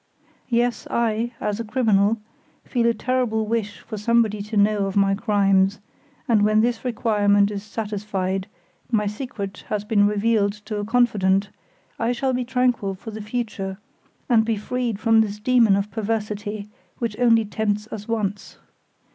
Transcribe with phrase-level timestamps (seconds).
[0.49, 2.17] Yes, I, a criminal,
[2.65, 5.77] feel a terrible wish for somebody to know of my crimes,
[6.27, 8.47] and when this requirement is satisfied,
[8.91, 11.49] my secret has been revealed to a confidant,
[11.99, 13.77] I shall be tranquil for the future,
[14.27, 18.57] and be freed from this demon of perversity, which only tempts us once.